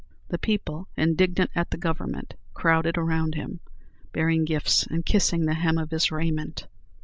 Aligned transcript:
The 0.29 0.39
people, 0.39 0.87
indignant 0.97 1.51
at 1.53 1.69
the 1.69 1.77
Government, 1.77 2.33
crowded 2.55 2.97
around 2.97 3.35
him, 3.35 3.59
bearing 4.13 4.45
gifts, 4.45 4.81
and 4.87 5.05
kissing 5.05 5.45
the 5.45 5.53
hem 5.53 5.77
of 5.77 5.91
his 5.91 6.11
raiment. 6.11 6.65